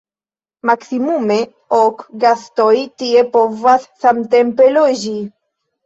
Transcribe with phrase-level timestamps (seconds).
[0.69, 1.37] Maksimume
[1.81, 5.19] ok gastoj tie povas samtempe loĝi.